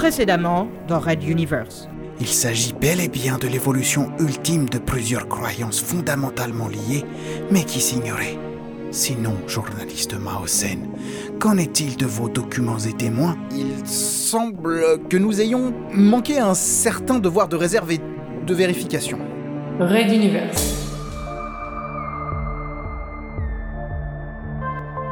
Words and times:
Précédemment 0.00 0.66
dans 0.88 0.98
Red 0.98 1.22
Universe. 1.24 1.86
Il 2.20 2.26
s'agit 2.26 2.72
bel 2.72 3.02
et 3.02 3.08
bien 3.08 3.36
de 3.36 3.46
l'évolution 3.46 4.10
ultime 4.18 4.66
de 4.66 4.78
plusieurs 4.78 5.28
croyances 5.28 5.82
fondamentalement 5.82 6.68
liées, 6.68 7.04
mais 7.50 7.64
qui 7.64 7.82
s'ignoraient. 7.82 8.38
Sinon, 8.90 9.34
journaliste 9.46 10.14
Maosen, 10.18 10.88
qu'en 11.38 11.58
est-il 11.58 11.98
de 11.98 12.06
vos 12.06 12.30
documents 12.30 12.78
et 12.78 12.94
témoins? 12.94 13.36
Il 13.54 13.86
semble 13.86 15.06
que 15.10 15.18
nous 15.18 15.38
ayons 15.42 15.74
manqué 15.92 16.38
un 16.38 16.54
certain 16.54 17.18
devoir 17.18 17.48
de 17.48 17.56
réserve 17.56 17.92
et 17.92 18.00
de 18.46 18.54
vérification. 18.54 19.18
Red 19.80 20.10
Universe. 20.10 20.78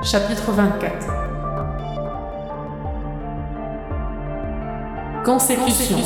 Chapitre 0.03 0.51
24 0.51 1.28
Consécution. 5.29 5.99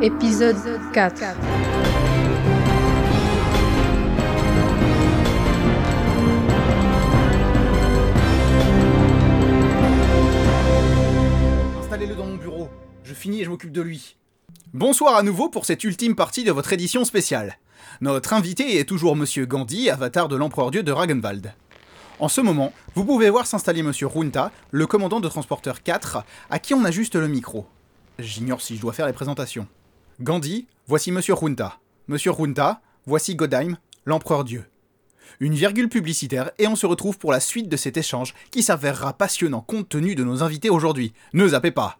Épisode 0.00 0.56
4 0.94 1.22
Installez-le 11.78 12.14
dans 12.14 12.24
mon 12.24 12.36
bureau. 12.36 12.68
Je 13.02 13.12
finis 13.12 13.42
et 13.42 13.44
je 13.44 13.50
m'occupe 13.50 13.70
de 13.70 13.82
lui. 13.82 14.16
Bonsoir 14.72 15.16
à 15.16 15.22
nouveau 15.22 15.50
pour 15.50 15.66
cette 15.66 15.84
ultime 15.84 16.16
partie 16.16 16.42
de 16.42 16.52
votre 16.52 16.72
édition 16.72 17.04
spéciale. 17.04 17.58
Notre 18.00 18.32
invité 18.32 18.78
est 18.78 18.84
toujours 18.84 19.16
Monsieur 19.16 19.46
Gandhi, 19.46 19.90
avatar 19.90 20.28
de 20.28 20.36
l'empereur 20.36 20.70
dieu 20.70 20.82
de 20.82 20.92
Ragenwald. 20.92 21.52
En 22.20 22.28
ce 22.28 22.40
moment, 22.40 22.72
vous 22.94 23.04
pouvez 23.04 23.28
voir 23.30 23.46
s'installer 23.46 23.82
Monsieur 23.82 24.06
Runta, 24.06 24.52
le 24.70 24.86
commandant 24.86 25.20
de 25.20 25.28
transporteur 25.28 25.82
4, 25.82 26.24
à 26.50 26.58
qui 26.58 26.74
on 26.74 26.84
ajuste 26.84 27.16
le 27.16 27.28
micro. 27.28 27.66
J'ignore 28.18 28.60
si 28.60 28.76
je 28.76 28.80
dois 28.80 28.92
faire 28.92 29.06
les 29.06 29.12
présentations. 29.12 29.66
Gandhi, 30.20 30.66
voici 30.86 31.10
Monsieur 31.10 31.34
Runta. 31.34 31.78
Monsieur 32.06 32.30
Runta, 32.30 32.80
voici 33.06 33.34
Godheim, 33.34 33.76
l'empereur 34.04 34.44
dieu. 34.44 34.64
Une 35.40 35.54
virgule 35.54 35.88
publicitaire 35.88 36.52
et 36.58 36.68
on 36.68 36.76
se 36.76 36.86
retrouve 36.86 37.18
pour 37.18 37.32
la 37.32 37.40
suite 37.40 37.68
de 37.68 37.76
cet 37.76 37.96
échange 37.96 38.34
qui 38.50 38.62
s'avérera 38.62 39.14
passionnant 39.14 39.62
compte 39.62 39.88
tenu 39.88 40.14
de 40.14 40.22
nos 40.22 40.42
invités 40.42 40.70
aujourd'hui. 40.70 41.12
Ne 41.32 41.48
zappez 41.48 41.72
pas 41.72 41.98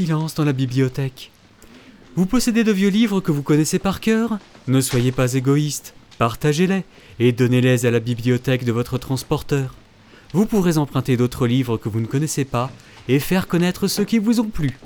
Silence 0.00 0.34
dans 0.34 0.46
la 0.46 0.54
bibliothèque. 0.54 1.30
Vous 2.16 2.24
possédez 2.24 2.64
de 2.64 2.72
vieux 2.72 2.88
livres 2.88 3.20
que 3.20 3.32
vous 3.32 3.42
connaissez 3.42 3.78
par 3.78 4.00
cœur? 4.00 4.38
Ne 4.66 4.80
soyez 4.80 5.12
pas 5.12 5.34
égoïste, 5.34 5.92
partagez-les 6.16 6.84
et 7.18 7.32
donnez-les 7.32 7.84
à 7.84 7.90
la 7.90 8.00
bibliothèque 8.00 8.64
de 8.64 8.72
votre 8.72 8.96
transporteur. 8.96 9.74
Vous 10.32 10.46
pourrez 10.46 10.78
emprunter 10.78 11.18
d'autres 11.18 11.46
livres 11.46 11.76
que 11.76 11.90
vous 11.90 12.00
ne 12.00 12.06
connaissez 12.06 12.46
pas 12.46 12.70
et 13.08 13.18
faire 13.18 13.46
connaître 13.46 13.88
ceux 13.88 14.06
qui 14.06 14.18
vous 14.18 14.40
ont 14.40 14.48
plu. 14.48 14.78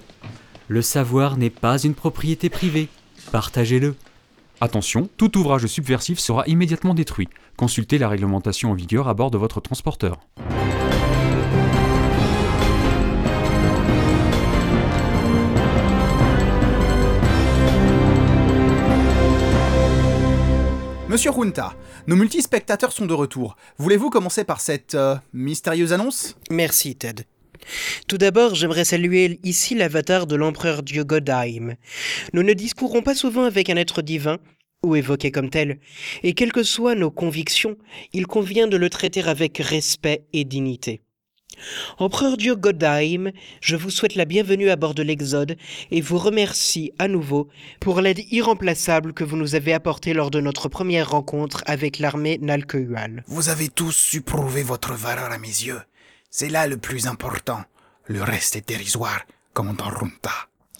Le 0.66 0.82
savoir 0.82 1.36
n'est 1.36 1.48
pas 1.48 1.78
une 1.78 1.94
propriété 1.94 2.50
privée, 2.50 2.88
partagez-le. 3.30 3.94
Attention, 4.60 5.08
tout 5.16 5.38
ouvrage 5.38 5.66
subversif 5.66 6.18
sera 6.18 6.42
immédiatement 6.48 6.92
détruit. 6.94 7.28
Consultez 7.56 7.98
la 7.98 8.08
réglementation 8.08 8.72
en 8.72 8.74
vigueur 8.74 9.06
à 9.06 9.14
bord 9.14 9.30
de 9.30 9.38
votre 9.38 9.60
transporteur. 9.60 10.18
Monsieur 21.14 21.30
Junta, 21.30 21.76
nos 22.08 22.16
multispectateurs 22.16 22.90
sont 22.90 23.06
de 23.06 23.14
retour. 23.14 23.54
Voulez-vous 23.78 24.10
commencer 24.10 24.42
par 24.42 24.60
cette 24.60 24.96
euh, 24.96 25.14
mystérieuse 25.32 25.92
annonce? 25.92 26.36
Merci, 26.50 26.96
Ted. 26.96 27.22
Tout 28.08 28.18
d'abord, 28.18 28.56
j'aimerais 28.56 28.84
saluer 28.84 29.38
ici 29.44 29.76
l'avatar 29.76 30.26
de 30.26 30.34
l'empereur 30.34 30.82
Dieu 30.82 31.04
Godheim. 31.04 31.76
Nous 32.32 32.42
ne 32.42 32.52
discourons 32.52 33.02
pas 33.02 33.14
souvent 33.14 33.44
avec 33.44 33.70
un 33.70 33.76
être 33.76 34.02
divin, 34.02 34.38
ou 34.82 34.96
évoqué 34.96 35.30
comme 35.30 35.50
tel, 35.50 35.78
et 36.24 36.34
quelles 36.34 36.50
que 36.50 36.64
soient 36.64 36.96
nos 36.96 37.12
convictions, 37.12 37.76
il 38.12 38.26
convient 38.26 38.66
de 38.66 38.76
le 38.76 38.90
traiter 38.90 39.22
avec 39.22 39.58
respect 39.58 40.24
et 40.32 40.44
dignité. 40.44 41.00
Empereur 41.98 42.36
Dieu 42.36 42.54
Godheim, 42.54 43.30
je 43.60 43.76
vous 43.76 43.90
souhaite 43.90 44.14
la 44.14 44.24
bienvenue 44.24 44.70
à 44.70 44.76
bord 44.76 44.94
de 44.94 45.02
l'Exode 45.02 45.56
et 45.90 46.00
vous 46.00 46.18
remercie 46.18 46.92
à 46.98 47.08
nouveau 47.08 47.48
pour 47.80 48.00
l'aide 48.00 48.20
irremplaçable 48.30 49.12
que 49.12 49.24
vous 49.24 49.36
nous 49.36 49.54
avez 49.54 49.72
apportée 49.72 50.14
lors 50.14 50.30
de 50.30 50.40
notre 50.40 50.68
première 50.68 51.10
rencontre 51.10 51.62
avec 51.66 51.98
l'armée 51.98 52.38
Nalkeual. 52.38 53.24
Vous 53.26 53.48
avez 53.48 53.68
tous 53.68 53.92
su 53.92 54.22
prouver 54.22 54.62
votre 54.62 54.94
valeur 54.94 55.30
à 55.30 55.38
mes 55.38 55.48
yeux. 55.48 55.80
C'est 56.30 56.48
là 56.48 56.66
le 56.66 56.76
plus 56.76 57.06
important. 57.06 57.62
Le 58.06 58.22
reste 58.22 58.56
est 58.56 58.68
dérisoire, 58.68 59.22
commandant 59.52 59.88
Runta. 59.88 60.32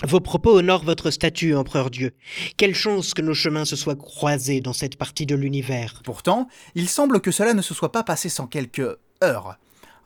Vos 0.02 0.20
propos 0.20 0.58
honorent 0.58 0.84
votre 0.84 1.10
statut, 1.10 1.54
Empereur 1.54 1.88
Dieu. 1.88 2.12
Quelle 2.56 2.74
chance 2.74 3.14
que 3.14 3.22
nos 3.22 3.32
chemins 3.32 3.64
se 3.64 3.76
soient 3.76 3.94
croisés 3.94 4.60
dans 4.60 4.72
cette 4.72 4.96
partie 4.96 5.24
de 5.24 5.36
l'univers. 5.36 6.02
Pourtant, 6.04 6.48
il 6.74 6.88
semble 6.88 7.20
que 7.20 7.30
cela 7.30 7.54
ne 7.54 7.62
se 7.62 7.72
soit 7.72 7.92
pas 7.92 8.02
passé 8.02 8.28
sans 8.28 8.46
quelques 8.46 8.98
heures. 9.22 9.56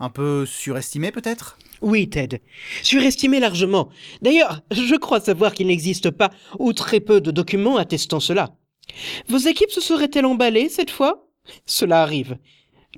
Un 0.00 0.10
peu 0.10 0.46
surestimé 0.46 1.10
peut-être? 1.10 1.58
Oui, 1.80 2.08
Ted. 2.08 2.40
Surestimé 2.82 3.40
largement. 3.40 3.88
D'ailleurs, 4.22 4.62
je 4.70 4.94
crois 4.96 5.20
savoir 5.20 5.52
qu'il 5.52 5.66
n'existe 5.66 6.10
pas 6.10 6.30
ou 6.58 6.72
très 6.72 7.00
peu 7.00 7.20
de 7.20 7.30
documents 7.30 7.76
attestant 7.76 8.20
cela. 8.20 8.50
Vos 9.28 9.38
équipes 9.38 9.70
se 9.70 9.80
seraient-elles 9.80 10.26
emballées 10.26 10.68
cette 10.68 10.90
fois? 10.90 11.28
Cela 11.66 12.02
arrive. 12.02 12.38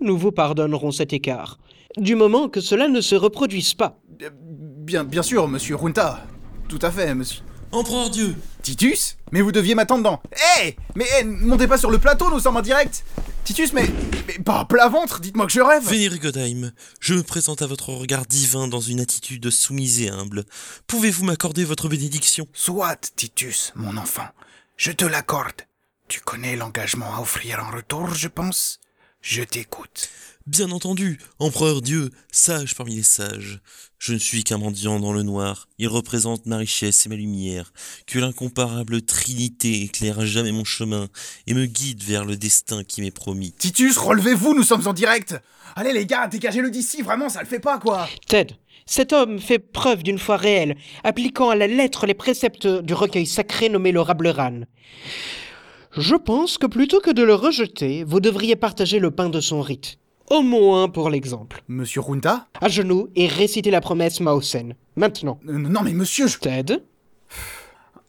Nous 0.00 0.16
vous 0.16 0.33
pardonnerons 0.33 0.93
cet 0.93 1.12
écart. 1.12 1.59
Du 1.97 2.15
moment 2.15 2.49
que 2.49 2.60
cela 2.60 2.89
ne 2.89 3.00
se 3.00 3.15
reproduise 3.15 3.75
pas. 3.75 4.00
Bien, 4.09 5.05
bien 5.05 5.22
sûr, 5.22 5.49
monsieur 5.49 5.77
Runta. 5.77 6.27
Tout 6.69 6.78
à 6.83 6.91
fait, 6.91 7.15
monsieur. 7.15 7.43
Empereur 7.72 8.10
Dieu 8.10 8.34
Titus? 8.62 9.16
Mais 9.33 9.41
vous 9.41 9.53
deviez 9.53 9.75
m'attendre 9.75 10.03
dans. 10.03 10.22
Hé 10.62 10.77
Mais 10.97 11.05
hé, 11.05 11.25
montez 11.25 11.66
pas 11.66 11.78
sur 11.78 11.91
le 11.91 11.99
plateau, 11.99 12.31
nous 12.31 12.41
sommes 12.41 12.56
en 12.56 12.62
direct 12.62 13.05
Titus, 13.50 13.72
mais. 13.72 13.88
Mais 14.28 14.38
pas 14.38 14.61
à 14.61 14.65
plat 14.65 14.88
ventre, 14.88 15.19
dites-moi 15.19 15.44
que 15.47 15.53
je 15.53 15.61
rêve 15.61 15.84
Vénéré 15.84 16.21
Godheim, 16.21 16.71
je 17.00 17.15
me 17.15 17.25
présente 17.25 17.62
à 17.62 17.66
votre 17.66 17.88
regard 17.93 18.25
divin 18.25 18.69
dans 18.69 18.78
une 18.78 19.00
attitude 19.00 19.50
soumise 19.50 20.03
et 20.03 20.09
humble. 20.09 20.44
Pouvez-vous 20.87 21.25
m'accorder 21.25 21.65
votre 21.65 21.89
bénédiction? 21.89 22.47
Soit, 22.53 23.10
Titus, 23.16 23.72
mon 23.75 23.97
enfant. 23.97 24.28
Je 24.77 24.93
te 24.93 25.05
l'accorde. 25.05 25.62
Tu 26.06 26.21
connais 26.21 26.55
l'engagement 26.55 27.12
à 27.12 27.21
offrir 27.21 27.59
en 27.59 27.75
retour, 27.75 28.15
je 28.15 28.28
pense? 28.28 28.78
Je 29.23 29.43
t'écoute. 29.43 30.09
Bien 30.47 30.71
entendu, 30.71 31.19
Empereur 31.39 31.83
Dieu, 31.83 32.11
sage 32.33 32.75
parmi 32.75 32.97
les 32.97 33.03
sages. 33.03 33.61
Je 33.99 34.15
ne 34.15 34.19
suis 34.19 34.45
qu'un 34.45 34.57
mendiant 34.57 34.99
dans 34.99 35.13
le 35.13 35.23
noir. 35.23 35.69
Il 35.79 35.89
représente 35.89 36.47
ma 36.47 36.57
richesse 36.57 37.05
et 37.05 37.11
ma 37.11 37.17
lumière. 37.17 37.75
Que 38.07 38.19
l'incomparable 38.19 39.03
Trinité 39.03 39.83
éclaire 39.83 40.21
à 40.21 40.25
jamais 40.25 40.53
mon 40.53 40.65
chemin 40.65 41.09
et 41.47 41.53
me 41.53 41.67
guide 41.67 42.03
vers 42.03 42.25
le 42.25 42.37
destin 42.37 42.83
qui 42.83 43.03
m'est 43.03 43.11
promis. 43.11 43.53
Titus, 43.53 43.99
relevez-vous, 43.99 44.55
nous 44.55 44.63
sommes 44.63 44.87
en 44.87 44.95
direct 44.95 45.37
Allez 45.77 45.93
les 45.93 46.07
gars, 46.07 46.27
dégagez-le 46.27 46.71
d'ici, 46.71 47.03
vraiment, 47.03 47.29
ça 47.29 47.43
le 47.43 47.47
fait 47.47 47.61
pas 47.61 47.79
quoi 47.79 48.09
Ted, 48.27 48.57
cet 48.87 49.13
homme 49.13 49.39
fait 49.39 49.59
preuve 49.59 50.03
d'une 50.03 50.19
foi 50.19 50.37
réelle, 50.37 50.77
appliquant 51.05 51.51
à 51.51 51.55
la 51.55 51.67
lettre 51.67 52.07
les 52.07 52.15
préceptes 52.15 52.67
du 52.67 52.95
recueil 52.95 53.27
sacré 53.27 53.69
nommé 53.69 53.93
le 53.93 54.01
Rableran. 54.01 54.63
Je 55.93 56.15
pense 56.15 56.56
que 56.59 56.67
plutôt 56.67 57.01
que 57.01 57.11
de 57.11 57.23
le 57.23 57.34
rejeter, 57.34 58.05
vous 58.05 58.21
devriez 58.21 58.56
partager 58.56 58.99
le 58.99 59.11
pain 59.11 59.28
de 59.28 59.41
son 59.41 59.61
rite. 59.61 59.99
Au 60.31 60.43
moins 60.43 60.89
pour 60.89 61.11
l'exemple. 61.11 61.62
Monsieur 61.67 62.01
Runta 62.01 62.47
À 62.60 62.69
genoux 62.69 63.09
et 63.16 63.27
réciter 63.27 63.71
la 63.72 63.81
promesse 63.81 64.21
Maosen. 64.21 64.75
Maintenant. 64.95 65.41
Euh, 65.48 65.59
Non 65.59 65.83
mais 65.83 65.92
monsieur, 65.92 66.28
je... 66.28 66.39
Ted 66.39 66.84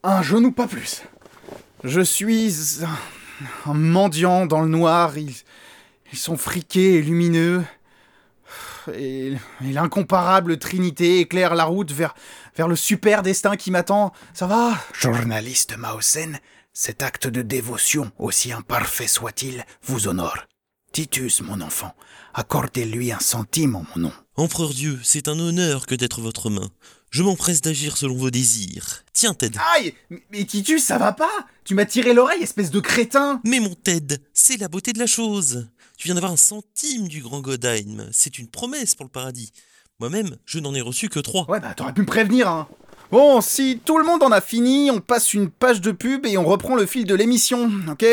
Un 0.04 0.22
genou, 0.22 0.52
pas 0.52 0.68
plus. 0.68 1.02
Je 1.84 2.02
suis 2.02 2.54
un, 2.84 3.72
un 3.72 3.74
mendiant 3.74 4.46
dans 4.46 4.62
le 4.62 4.68
noir. 4.68 5.18
Ils, 5.18 5.34
ils 6.14 6.18
sont 6.20 6.38
friqués 6.38 6.98
et 6.98 7.02
lumineux. 7.02 7.64
Et, 8.94 9.30
et 9.64 9.72
l'incomparable 9.72 10.58
Trinité 10.60 11.20
éclaire 11.20 11.56
la 11.56 11.64
route 11.66 11.92
vers, 11.92 12.14
vers 12.56 12.68
le 12.68 12.76
super 12.76 13.24
destin 13.24 13.56
qui 13.56 13.72
m'attend. 13.72 14.12
Ça 14.34 14.46
va? 14.46 14.74
Journaliste 14.94 15.76
Maosen, 15.78 16.38
cet 16.74 17.04
acte 17.04 17.28
de 17.28 17.42
dévotion, 17.42 18.12
aussi 18.18 18.52
imparfait 18.52 19.08
soit-il, 19.08 19.66
vous 19.84 20.08
honore. 20.08 20.38
Titus, 20.94 21.42
mon 21.42 21.62
enfant, 21.62 21.94
accordez-lui 22.34 23.12
un 23.12 23.20
centime 23.20 23.76
en 23.76 23.86
mon 23.96 24.04
nom. 24.04 24.14
Empereur 24.36 24.70
Dieu, 24.70 25.00
c'est 25.04 25.28
un 25.28 25.40
honneur 25.40 25.86
que 25.86 25.96
d'être 25.96 26.22
votre 26.22 26.50
main. 26.50 26.70
Je 27.10 27.24
m'empresse 27.24 27.62
d'agir 27.62 27.98
selon 27.98 28.16
vos 28.16 28.32
désirs. 28.32 29.04
Tiens, 29.14 29.34
Ted. 29.34 29.58
Aïe 29.76 29.94
mais, 30.30 30.46
Titus, 30.46 30.84
ça 30.84 30.98
va 30.98 31.12
pas 31.12 31.46
Tu 31.66 31.76
m'as 31.76 31.86
tiré 31.86 32.14
l'oreille, 32.14 32.44
espèce 32.44 32.72
de 32.72 32.80
crétin 32.80 33.42
Mais 33.44 33.60
mon 33.60 33.76
Ted, 33.76 34.18
c'est 34.34 34.58
la 34.58 34.70
beauté 34.70 34.94
de 34.94 35.00
la 35.00 35.08
chose. 35.08 35.68
Tu 35.98 36.08
viens 36.08 36.16
d'avoir 36.16 36.32
un 36.32 36.38
centime 36.38 37.08
du 37.08 37.22
grand 37.22 37.42
Godheim. 37.42 38.08
C'est 38.14 38.40
une 38.40 38.48
promesse 38.48 38.96
pour 38.96 39.06
le 39.06 39.12
paradis. 39.12 39.52
Moi-même, 40.00 40.38
je 40.46 40.60
n'en 40.60 40.74
ai 40.74 40.82
reçu 40.82 41.10
que 41.10 41.20
trois. 41.20 41.50
Ouais, 41.50 41.60
bah 41.60 41.74
t'aurais 41.76 41.94
pu 41.94 42.02
me 42.02 42.08
prévenir, 42.08 42.48
hein. 42.48 42.68
Bon, 43.12 43.42
si 43.42 43.82
tout 43.84 43.98
le 43.98 44.06
monde 44.06 44.24
en 44.24 44.32
a 44.32 44.40
fini, 44.40 44.90
on 44.90 45.02
passe 45.02 45.34
une 45.34 45.50
page 45.50 45.82
de 45.82 45.92
pub 45.92 46.26
et 46.26 46.38
on 46.38 46.46
reprend 46.46 46.78
le 46.78 46.86
fil 46.86 47.04
de 47.04 47.14
l'émission, 47.14 47.70
ok? 47.92 48.06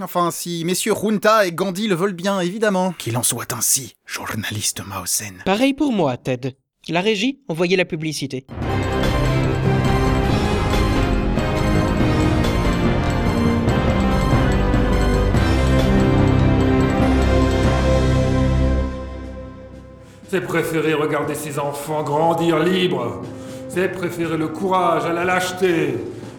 Enfin, 0.00 0.30
si 0.30 0.64
messieurs 0.64 0.92
Runta 0.92 1.44
et 1.44 1.50
Gandhi 1.50 1.88
le 1.88 1.96
veulent 1.96 2.12
bien, 2.12 2.38
évidemment. 2.38 2.94
Qu'il 2.96 3.16
en 3.16 3.24
soit 3.24 3.52
ainsi, 3.52 3.96
journaliste 4.06 4.80
Mausen. 4.86 5.42
Pareil 5.44 5.74
pour 5.74 5.92
moi, 5.92 6.16
Ted. 6.16 6.54
La 6.88 7.00
régie, 7.00 7.40
envoyez 7.48 7.76
la 7.76 7.84
publicité. 7.84 8.46
C'est 20.28 20.40
préférer 20.42 20.94
regarder 20.94 21.34
ses 21.34 21.58
enfants 21.58 22.04
grandir 22.04 22.60
libres. 22.60 23.20
Préférer 23.74 24.36
le 24.36 24.46
courage 24.46 25.04
à 25.04 25.12
la 25.12 25.24
lâcheté, 25.24 25.96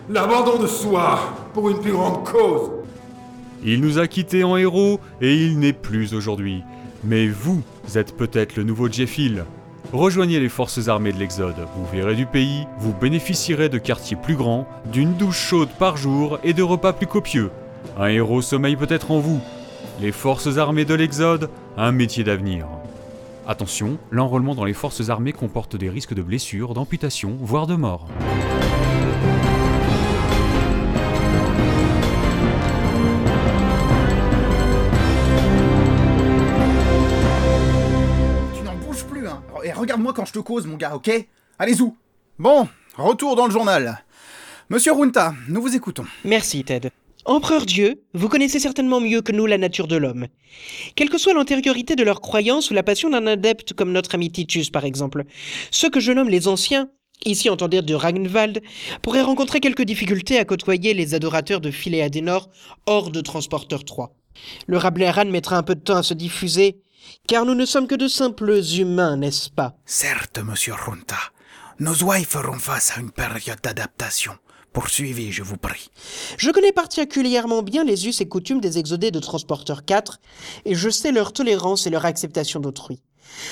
l'abandon 0.09 0.57
de 0.57 0.67
soi 0.67 1.19
pour 1.53 1.69
une 1.69 1.81
plus 1.81 1.91
grande 1.91 2.23
cause. 2.23 2.71
Il 3.61 3.81
nous 3.81 3.99
a 3.99 4.07
quittés 4.07 4.45
en 4.45 4.55
héros 4.55 5.01
et 5.19 5.35
il 5.35 5.59
n'est 5.59 5.73
plus 5.73 6.13
aujourd'hui. 6.13 6.63
Mais 7.03 7.27
vous 7.27 7.61
êtes 7.93 8.15
peut-être 8.15 8.55
le 8.55 8.63
nouveau 8.63 8.89
Jeffil. 8.89 9.43
Rejoignez 9.91 10.39
les 10.39 10.47
forces 10.47 10.87
armées 10.87 11.11
de 11.11 11.19
l'Exode. 11.19 11.67
Vous 11.75 11.85
verrez 11.91 12.15
du 12.15 12.25
pays, 12.25 12.67
vous 12.79 12.93
bénéficierez 12.93 13.67
de 13.67 13.79
quartiers 13.79 14.17
plus 14.17 14.35
grands, 14.35 14.65
d'une 14.85 15.15
douche 15.15 15.37
chaude 15.49 15.69
par 15.77 15.97
jour 15.97 16.39
et 16.41 16.53
de 16.53 16.63
repas 16.63 16.93
plus 16.93 17.07
copieux. 17.07 17.51
Un 17.99 18.07
héros 18.07 18.41
sommeille 18.41 18.77
peut-être 18.77 19.11
en 19.11 19.19
vous. 19.19 19.41
Les 19.99 20.13
forces 20.13 20.57
armées 20.57 20.85
de 20.85 20.93
l'Exode, 20.93 21.49
un 21.75 21.91
métier 21.91 22.23
d'avenir. 22.23 22.65
Attention, 23.47 23.99
l'enrôlement 24.09 24.55
dans 24.55 24.65
les 24.65 24.73
forces 24.73 25.09
armées 25.09 25.31
comporte 25.31 25.75
des 25.75 25.89
risques 25.89 26.15
de 26.15 26.23
blessures, 26.23 26.73
d'amputation, 26.73 27.37
voire 27.39 27.67
de 27.67 27.75
mort. 27.75 28.07
Tu 38.55 38.63
n'en 38.63 38.75
bouges 38.75 39.03
plus, 39.05 39.27
hein. 39.27 39.41
Et 39.63 39.71
regarde-moi 39.71 40.13
quand 40.13 40.25
je 40.25 40.33
te 40.33 40.39
cause, 40.39 40.65
mon 40.65 40.77
gars, 40.77 40.95
ok? 40.95 41.11
Allez 41.59 41.81
où 41.81 41.95
Bon, 42.39 42.67
retour 42.97 43.35
dans 43.35 43.45
le 43.45 43.51
journal. 43.51 44.03
Monsieur 44.69 44.93
Runta, 44.93 45.33
nous 45.47 45.61
vous 45.61 45.75
écoutons. 45.75 46.05
Merci, 46.23 46.63
Ted. 46.63 46.89
Empereur 47.27 47.65
Dieu, 47.65 48.03
vous 48.13 48.29
connaissez 48.29 48.59
certainement 48.59 49.01
mieux 49.01 49.21
que 49.21 49.31
nous 49.31 49.47
la 49.47 49.57
nature 49.57 49.87
de 49.87 49.95
l'homme. 49.95 50.27
Quelle 50.95 51.09
que 51.09 51.17
soit 51.17 51.33
l'antériorité 51.33 51.95
de 51.95 52.03
leur 52.03 52.21
croyance 52.21 52.69
ou 52.69 52.75
la 52.75 52.83
passion 52.83 53.09
d'un 53.09 53.25
adepte 53.25 53.73
comme 53.73 53.91
notre 53.91 54.13
ami 54.13 54.31
Titus 54.31 54.69
par 54.69 54.85
exemple, 54.85 55.23
ceux 55.71 55.89
que 55.89 55.99
je 55.99 56.11
nomme 56.11 56.29
les 56.29 56.47
anciens, 56.47 56.87
ici 57.25 57.49
entendez 57.49 57.81
de 57.81 57.95
Ragnvald, 57.95 58.61
pourraient 59.01 59.23
rencontrer 59.23 59.59
quelques 59.59 59.81
difficultés 59.81 60.37
à 60.37 60.45
côtoyer 60.45 60.93
les 60.93 61.15
adorateurs 61.15 61.61
de 61.61 61.71
Philéadenor 61.71 62.47
hors 62.85 63.09
de 63.09 63.21
Transporteur 63.21 63.85
3. 63.85 64.15
Le 64.67 64.77
Rableran 64.77 65.25
mettra 65.25 65.57
un 65.57 65.63
peu 65.63 65.73
de 65.73 65.81
temps 65.81 65.97
à 65.97 66.03
se 66.03 66.13
diffuser, 66.13 66.83
car 67.27 67.45
nous 67.45 67.55
ne 67.55 67.65
sommes 67.65 67.87
que 67.87 67.95
de 67.95 68.07
simples 68.07 68.61
humains, 68.77 69.17
n'est-ce 69.17 69.49
pas? 69.49 69.75
Certes, 69.85 70.37
monsieur 70.37 70.75
Runta, 70.75 71.17
nos 71.79 71.95
ouailles 72.03 72.23
feront 72.23 72.59
face 72.59 72.95
à 72.95 73.01
une 73.01 73.11
période 73.11 73.61
d'adaptation. 73.63 74.33
Poursuivez, 74.75 75.31
je 75.31 75.41
vous 75.41 75.55
prie. 75.55 75.87
Je 76.37 76.51
connais 76.51 76.73
particulièrement 76.73 77.63
bien 77.63 77.85
les 77.85 78.09
us 78.09 78.19
et 78.19 78.27
coutumes 78.27 78.59
des 78.59 78.77
exodés 78.77 79.09
de 79.09 79.21
Transporteur 79.21 79.85
4, 79.85 80.19
et 80.65 80.75
je 80.75 80.89
sais 80.89 81.13
leur 81.13 81.31
tolérance 81.31 81.87
et 81.87 81.89
leur 81.89 82.03
acceptation 82.03 82.59
d'autrui. 82.59 82.99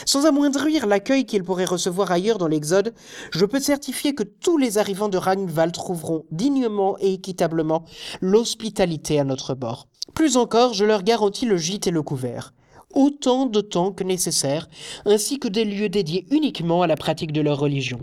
Sans 0.06 0.26
amoindrir 0.26 0.86
l'accueil 0.86 1.26
qu'ils 1.26 1.46
pourraient 1.46 1.64
recevoir 1.64 2.12
ailleurs 2.12 2.40
dans 2.40 2.50
l'Exode, 2.50 2.94
je 3.32 3.46
peux 3.46 3.62
certifier 3.62 4.14
que 4.14 4.24
tous 4.24 4.58
les 4.58 4.78
arrivants 4.78 5.08
de 5.08 5.18
Ragnvald 5.18 5.74
trouveront 5.74 6.26
dignement 6.32 6.98
et 7.00 7.14
équitablement 7.14 7.86
l'hospitalité 8.20 9.18
à 9.18 9.24
notre 9.24 9.56
bord. 9.56 9.88
Plus 10.14 10.36
encore, 10.36 10.74
je 10.74 10.84
leur 10.84 11.04
garantis 11.04 11.46
le 11.46 11.56
gîte 11.56 11.88
et 11.88 11.92
le 11.92 12.04
couvert. 12.04 12.54
Autant 12.94 13.46
de 13.46 13.62
temps 13.62 13.94
que 13.94 14.04
nécessaire, 14.04 14.68
ainsi 15.06 15.40
que 15.40 15.48
des 15.48 15.64
lieux 15.64 15.88
dédiés 15.88 16.26
uniquement 16.32 16.82
à 16.82 16.88
la 16.88 16.98
pratique 16.98 17.32
de 17.32 17.40
leur 17.40 17.60
religion. 17.60 18.02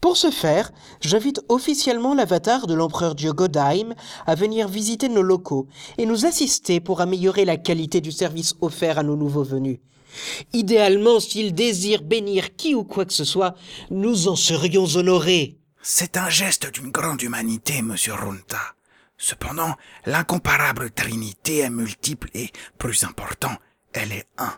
Pour 0.00 0.16
ce 0.16 0.30
faire, 0.30 0.70
j'invite 1.00 1.40
officiellement 1.48 2.14
l'avatar 2.14 2.66
de 2.66 2.74
l'empereur 2.74 3.14
dieu 3.14 3.32
Godheim 3.32 3.94
à 4.26 4.34
venir 4.36 4.68
visiter 4.68 5.08
nos 5.08 5.22
locaux 5.22 5.66
et 5.98 6.06
nous 6.06 6.24
assister 6.24 6.78
pour 6.80 7.00
améliorer 7.00 7.44
la 7.44 7.56
qualité 7.56 8.00
du 8.00 8.12
service 8.12 8.54
offert 8.60 8.98
à 8.98 9.02
nos 9.02 9.16
nouveaux 9.16 9.42
venus. 9.42 9.78
Idéalement, 10.52 11.20
s'il 11.20 11.52
désire 11.52 12.02
bénir 12.02 12.54
qui 12.56 12.74
ou 12.74 12.84
quoi 12.84 13.04
que 13.04 13.12
ce 13.12 13.24
soit, 13.24 13.54
nous 13.90 14.28
en 14.28 14.36
serions 14.36 14.86
honorés. 14.94 15.58
C'est 15.82 16.16
un 16.16 16.30
geste 16.30 16.72
d'une 16.72 16.90
grande 16.90 17.22
humanité, 17.22 17.82
monsieur 17.82 18.14
Runta. 18.14 18.74
Cependant, 19.16 19.74
l'incomparable 20.06 20.90
Trinité 20.92 21.58
est 21.58 21.70
multiple 21.70 22.30
et, 22.34 22.50
plus 22.78 23.02
important, 23.02 23.56
elle 23.92 24.12
est 24.12 24.28
un. 24.38 24.52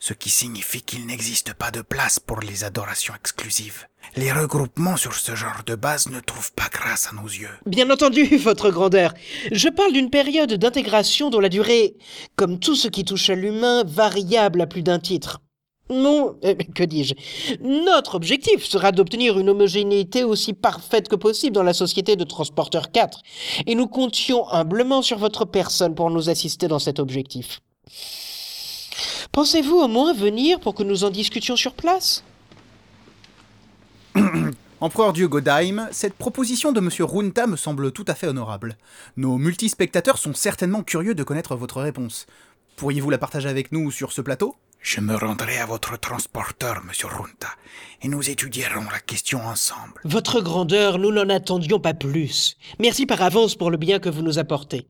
Ce 0.00 0.14
qui 0.14 0.30
signifie 0.30 0.80
qu'il 0.80 1.06
n'existe 1.06 1.54
pas 1.54 1.72
de 1.72 1.82
place 1.82 2.20
pour 2.20 2.38
les 2.38 2.62
adorations 2.62 3.14
exclusives. 3.14 3.86
Les 4.14 4.30
regroupements 4.30 4.96
sur 4.96 5.12
ce 5.12 5.34
genre 5.34 5.64
de 5.66 5.74
base 5.74 6.08
ne 6.08 6.20
trouvent 6.20 6.52
pas 6.52 6.68
grâce 6.72 7.08
à 7.08 7.16
nos 7.16 7.26
yeux. 7.26 7.50
Bien 7.66 7.90
entendu, 7.90 8.36
votre 8.36 8.70
grandeur. 8.70 9.12
Je 9.50 9.68
parle 9.68 9.92
d'une 9.92 10.08
période 10.08 10.54
d'intégration 10.54 11.30
dont 11.30 11.40
la 11.40 11.48
durée, 11.48 11.96
comme 12.36 12.60
tout 12.60 12.76
ce 12.76 12.86
qui 12.86 13.04
touche 13.04 13.28
à 13.28 13.34
l'humain, 13.34 13.82
variable 13.84 14.60
à 14.60 14.68
plus 14.68 14.84
d'un 14.84 15.00
titre. 15.00 15.40
Non, 15.90 16.36
euh, 16.44 16.54
que 16.76 16.84
dis-je? 16.84 17.14
Notre 17.60 18.14
objectif 18.14 18.64
sera 18.64 18.92
d'obtenir 18.92 19.36
une 19.36 19.48
homogénéité 19.48 20.22
aussi 20.22 20.52
parfaite 20.52 21.08
que 21.08 21.16
possible 21.16 21.56
dans 21.56 21.62
la 21.64 21.74
société 21.74 22.14
de 22.14 22.24
Transporteur 22.24 22.92
4, 22.92 23.20
et 23.66 23.74
nous 23.74 23.88
comptions 23.88 24.48
humblement 24.50 25.02
sur 25.02 25.18
votre 25.18 25.44
personne 25.44 25.96
pour 25.96 26.10
nous 26.10 26.30
assister 26.30 26.68
dans 26.68 26.78
cet 26.78 27.00
objectif. 27.00 27.60
Pensez-vous 29.38 29.76
au 29.76 29.86
moins 29.86 30.12
venir 30.12 30.58
pour 30.58 30.74
que 30.74 30.82
nous 30.82 31.04
en 31.04 31.10
discutions 31.10 31.54
sur 31.54 31.72
place? 31.72 32.24
Empereur 34.80 35.12
Dieu 35.12 35.28
Godheim, 35.28 35.86
cette 35.92 36.14
proposition 36.14 36.72
de 36.72 36.80
Monsieur 36.80 37.04
Runta 37.04 37.46
me 37.46 37.54
semble 37.54 37.92
tout 37.92 38.04
à 38.08 38.16
fait 38.16 38.26
honorable. 38.26 38.76
Nos 39.16 39.38
multispectateurs 39.38 40.18
sont 40.18 40.34
certainement 40.34 40.82
curieux 40.82 41.14
de 41.14 41.22
connaître 41.22 41.54
votre 41.54 41.80
réponse. 41.80 42.26
Pourriez-vous 42.74 43.10
la 43.10 43.18
partager 43.18 43.48
avec 43.48 43.70
nous 43.70 43.92
sur 43.92 44.10
ce 44.10 44.22
plateau? 44.22 44.56
Je 44.80 45.00
me 45.00 45.14
rendrai 45.14 45.58
à 45.58 45.66
votre 45.66 45.96
transporteur, 46.00 46.82
monsieur 46.84 47.06
Runta, 47.06 47.50
et 48.02 48.08
nous 48.08 48.28
étudierons 48.28 48.86
la 48.90 48.98
question 48.98 49.46
ensemble. 49.46 50.00
Votre 50.02 50.40
grandeur, 50.40 50.98
nous 50.98 51.12
n'en 51.12 51.28
attendions 51.28 51.78
pas 51.78 51.94
plus. 51.94 52.56
Merci 52.80 53.06
par 53.06 53.22
avance 53.22 53.54
pour 53.54 53.70
le 53.70 53.76
bien 53.76 54.00
que 54.00 54.08
vous 54.08 54.22
nous 54.22 54.40
apportez. 54.40 54.88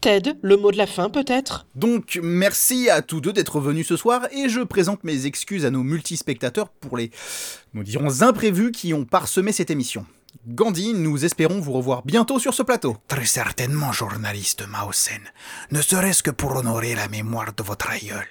Ted, 0.00 0.34
le 0.42 0.56
mot 0.56 0.70
de 0.72 0.76
la 0.76 0.86
fin 0.86 1.08
peut-être? 1.08 1.66
Donc, 1.74 2.18
merci 2.22 2.90
à 2.90 3.00
tous 3.02 3.20
deux 3.20 3.32
d'être 3.32 3.60
venus 3.60 3.86
ce 3.88 3.96
soir 3.96 4.26
et 4.30 4.48
je 4.48 4.60
présente 4.60 5.04
mes 5.04 5.24
excuses 5.26 5.64
à 5.64 5.70
nos 5.70 5.82
multispectateurs 5.82 6.68
pour 6.68 6.96
les, 6.98 7.10
nous 7.72 7.82
dirons, 7.82 8.22
imprévus 8.22 8.72
qui 8.72 8.92
ont 8.92 9.04
parsemé 9.06 9.52
cette 9.52 9.70
émission. 9.70 10.04
Gandhi, 10.46 10.92
nous 10.92 11.24
espérons 11.24 11.60
vous 11.60 11.72
revoir 11.72 12.02
bientôt 12.04 12.38
sur 12.38 12.52
ce 12.52 12.62
plateau. 12.62 12.96
Très 13.08 13.24
certainement, 13.24 13.92
journaliste 13.92 14.64
Mausen, 14.68 15.22
ne 15.70 15.80
serait-ce 15.80 16.22
que 16.22 16.30
pour 16.30 16.56
honorer 16.56 16.94
la 16.94 17.08
mémoire 17.08 17.52
de 17.54 17.62
votre 17.62 17.88
aïeul. 17.88 18.26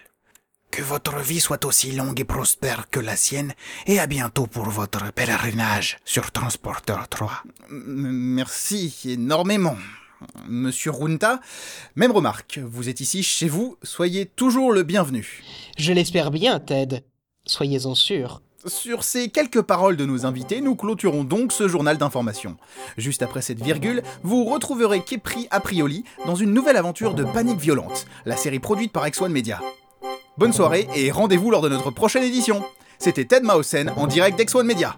Que 0.70 0.82
votre 0.84 1.18
vie 1.20 1.40
soit 1.40 1.66
aussi 1.66 1.92
longue 1.94 2.20
et 2.20 2.26
prospère 2.26 2.90
que 2.90 3.00
la 3.00 3.16
sienne, 3.16 3.54
et 3.88 4.00
à 4.00 4.06
bientôt 4.08 4.48
pour 4.48 4.66
votre 4.70 5.12
pèlerinage 5.14 5.98
sur 6.04 6.32
Transporteur 6.32 7.08
3. 7.08 7.44
M- 7.70 7.78
Merci 8.36 8.94
énormément. 9.06 9.78
Monsieur 10.48 10.92
Runta, 10.92 11.40
même 11.96 12.12
remarque, 12.12 12.60
vous 12.60 12.90
êtes 12.90 13.00
ici 13.00 13.24
chez 13.24 13.48
vous, 13.48 13.78
soyez 13.84 14.26
toujours 14.26 14.72
le 14.72 14.84
bienvenu. 14.84 15.44
Je 15.78 15.94
l'espère 15.94 16.32
bien, 16.32 16.60
Ted. 16.60 17.04
Soyez-en 17.46 17.96
sûr. 17.96 18.42
Sur 18.66 19.04
ces 19.04 19.28
quelques 19.28 19.62
paroles 19.62 19.98
de 19.98 20.06
nos 20.06 20.26
invités, 20.26 20.62
nous 20.62 20.76
clôturons 20.76 21.26
donc 21.26 21.52
ce 21.52 21.68
journal 21.68 21.98
d'information. 21.98 22.56
Juste 22.98 23.22
après 23.22 23.42
cette 23.42 23.62
virgule, 23.62 24.04
vous 24.24 24.46
retrouverez 24.46 25.02
Kepri 25.02 25.48
Aprioli 25.52 26.06
dans 26.26 26.36
une 26.36 26.54
nouvelle 26.54 26.78
aventure 26.78 27.14
de 27.14 27.26
Panique 27.26 27.60
Violente, 27.60 28.06
la 28.26 28.38
série 28.38 28.60
produite 28.60 28.94
par 28.94 29.06
X1 29.06 29.28
Media. 29.28 29.60
Bonne 30.38 30.54
soirée 30.54 30.88
et 30.96 31.12
rendez-vous 31.12 31.52
lors 31.52 31.62
de 31.62 31.70
notre 31.70 31.92
prochaine 31.92 32.24
édition. 32.24 32.64
C'était 33.00 33.26
Ted 33.26 33.46
Mausen 33.46 33.92
en 33.98 34.08
direct 34.08 34.40
d'X1 34.40 34.64
Media. 34.64 34.98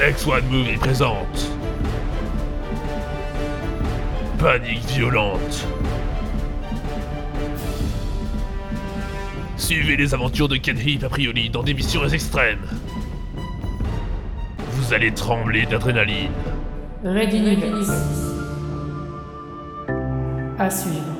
X1 0.00 0.42
Movie 0.50 0.78
présente 0.78 1.50
Panique 4.38 4.86
violente 4.86 5.66
Suivez 9.58 9.98
les 9.98 10.14
aventures 10.14 10.48
de 10.48 10.56
Kenhi 10.56 10.96
Paprioli 10.96 11.50
dans 11.50 11.62
des 11.62 11.74
missions 11.74 12.08
extrêmes. 12.08 12.66
Vous 14.70 14.94
allez 14.94 15.12
trembler 15.12 15.66
d'adrénaline. 15.66 16.32
Raid 17.04 17.34
Universe. 17.34 17.90
À 20.58 20.70
suivre. 20.70 21.19